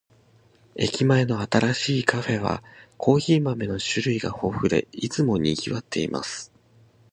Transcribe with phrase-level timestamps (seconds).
[0.75, 2.63] 駅前の新しいカフェは、
[2.97, 6.51] コーヒー豆の種類が豊富で、いつも賑わっています。